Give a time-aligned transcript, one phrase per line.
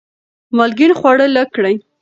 [0.55, 1.75] مالګین خواړه لږ کړئ.